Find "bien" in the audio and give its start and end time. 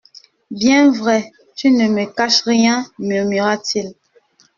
0.61-0.89